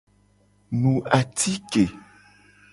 [0.79, 1.85] Nu atike.